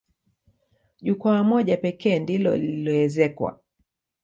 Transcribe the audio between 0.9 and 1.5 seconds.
Jukwaa